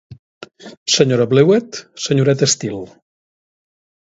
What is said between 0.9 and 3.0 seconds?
Senyora Blewett, senyoreta Steele.